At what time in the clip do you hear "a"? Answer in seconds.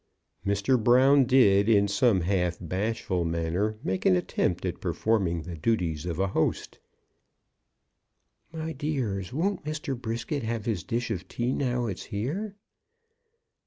6.17-6.29